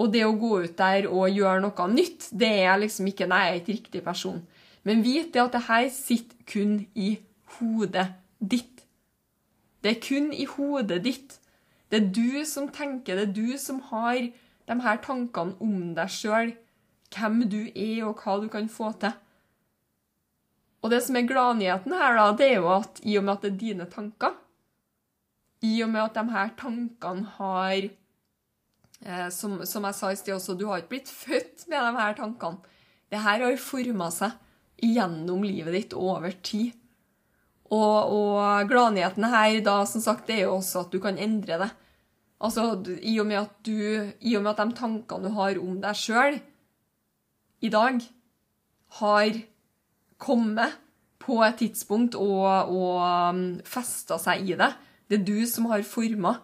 Og 0.00 0.12
det 0.12 0.24
å 0.24 0.36
gå 0.38 0.62
ut 0.64 0.76
der 0.78 1.06
og 1.10 1.32
gjøre 1.32 1.60
noe 1.64 1.88
nytt, 1.92 2.30
det 2.32 2.50
er 2.64 2.80
liksom 2.80 3.10
ikke 3.10 3.28
Nei, 3.28 3.42
jeg 3.44 3.52
er 3.52 3.60
ikke 3.60 3.76
riktig 3.76 4.04
person. 4.06 4.40
Men 4.88 5.04
vit 5.04 5.32
det 5.34 5.42
at 5.42 5.54
det 5.54 5.66
her 5.68 5.88
sitter 5.94 6.38
kun 6.48 6.78
i 6.94 7.14
hodet 7.58 8.08
ditt. 8.40 8.86
Det 9.82 9.96
er 9.96 10.02
kun 10.02 10.32
i 10.32 10.46
hodet 10.48 11.02
ditt. 11.04 11.38
Det 11.92 12.00
er 12.00 12.08
du 12.14 12.44
som 12.48 12.70
tenker, 12.72 13.18
det 13.18 13.28
er 13.28 13.34
du 13.36 13.58
som 13.60 13.82
har 13.90 14.18
de 14.22 14.76
her 14.80 15.00
tankene 15.04 15.58
om 15.60 15.92
deg 15.96 16.10
sjøl, 16.10 16.54
hvem 17.12 17.42
du 17.52 17.60
er, 17.68 18.06
og 18.08 18.22
hva 18.22 18.38
du 18.40 18.48
kan 18.48 18.70
få 18.72 18.94
til. 19.02 19.12
Og 20.82 20.90
det 20.90 21.02
som 21.04 21.18
er 21.18 21.28
gladnyheten 21.28 21.94
her, 21.94 22.16
da, 22.16 22.30
det 22.38 22.48
er 22.48 22.62
jo 22.62 22.70
at 22.74 23.02
i 23.04 23.18
og 23.20 23.26
med 23.26 23.36
at 23.36 23.44
det 23.44 23.52
er 23.52 23.58
dine 23.60 23.88
tanker, 23.90 24.38
i 25.62 25.76
og 25.84 25.92
med 25.92 26.02
at 26.02 26.16
de 26.16 26.24
her 26.32 26.54
tankene 26.58 27.34
har 27.36 27.90
som, 29.34 29.58
som, 29.66 29.86
jeg 29.88 29.98
sa 29.98 30.12
i 30.12 30.18
sted 30.18 30.36
også, 30.36 30.54
du 30.58 30.68
har 30.68 30.82
ikke 30.82 30.94
blitt 30.96 31.10
født 31.10 31.66
med 31.70 31.80
de 31.82 31.92
her 31.98 32.14
tankene. 32.18 32.76
Det 33.12 33.20
her 33.20 33.44
har 33.44 33.58
forma 33.60 34.08
seg 34.14 34.38
gjennom 34.82 35.42
livet 35.44 35.74
ditt 35.76 35.96
over 35.98 36.32
tid. 36.44 36.72
Og, 37.72 38.12
og 38.12 38.68
gladnyheten 38.68 39.26
her 39.32 39.58
da, 39.64 39.82
som 39.88 40.04
sagt, 40.04 40.26
det 40.28 40.40
er 40.40 40.46
jo 40.46 40.58
også 40.58 40.84
at 40.84 40.92
du 40.94 41.00
kan 41.02 41.20
endre 41.20 41.58
det. 41.64 41.70
Altså, 42.42 42.66
i 43.00 43.14
og 43.22 43.28
med 43.28 43.38
at, 43.44 43.54
du, 43.64 43.76
i 44.20 44.34
og 44.36 44.42
med 44.44 44.52
at 44.52 44.62
de 44.62 44.76
tankene 44.76 45.28
du 45.28 45.36
har 45.36 45.60
om 45.62 45.78
deg 45.82 45.98
sjøl 45.98 46.38
i 47.62 47.70
dag, 47.72 48.00
har 48.98 49.38
kommet 50.20 50.78
på 51.22 51.38
et 51.46 51.60
tidspunkt 51.62 52.16
og, 52.18 52.72
og 52.74 52.98
um, 53.00 53.44
festa 53.64 54.18
seg 54.20 54.42
i 54.50 54.56
det. 54.58 54.72
Det 55.08 55.20
er 55.20 55.28
du 55.28 55.38
som 55.48 55.68
har 55.70 55.86
forma 55.86 56.34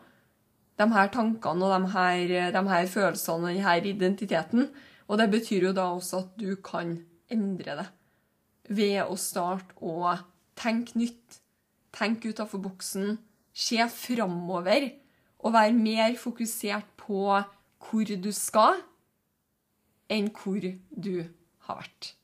de 0.78 0.86
her 0.94 1.10
tankene 1.12 1.66
og 1.66 1.82
de 1.82 1.92
her, 1.92 2.50
de 2.54 2.62
her 2.70 2.86
følelsene 2.86 3.50
og 3.50 3.54
denne 3.58 3.92
identiteten. 3.92 4.68
Og 5.08 5.18
det 5.18 5.30
betyr 5.32 5.70
jo 5.70 5.72
da 5.76 5.88
også 5.94 6.22
at 6.22 6.34
du 6.40 6.54
kan 6.64 6.98
endre 7.32 7.78
det 7.80 7.88
ved 8.68 9.00
å 9.08 9.16
starte 9.16 9.76
å 9.80 10.12
tenke 10.58 10.98
nytt. 11.00 11.40
Tenke 11.94 12.30
utafor 12.30 12.60
boksen. 12.62 13.16
Se 13.52 13.80
framover. 13.90 14.90
Og 15.38 15.54
være 15.54 15.72
mer 15.72 16.18
fokusert 16.18 16.86
på 16.98 17.22
hvor 17.78 18.10
du 18.10 18.30
skal, 18.34 18.80
enn 20.10 20.32
hvor 20.34 20.58
du 20.58 21.14
har 21.68 21.78
vært. 21.78 22.17